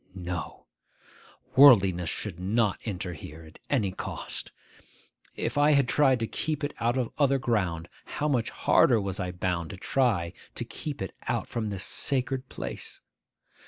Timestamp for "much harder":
8.27-8.99